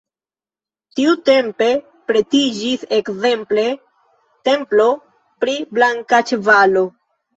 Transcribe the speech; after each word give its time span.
Tiutempe 0.99 1.67
pretiĝis 2.11 2.87
ekzemple 2.99 3.67
templo 4.49 4.89
pri 5.45 5.55
Blanka 5.77 6.27
Ĉevalo. 6.33 6.85